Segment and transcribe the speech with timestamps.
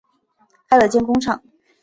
[0.67, 1.43] 开了间工厂